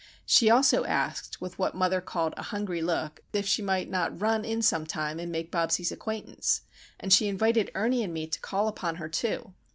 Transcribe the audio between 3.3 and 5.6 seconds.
if she might not run in sometime and make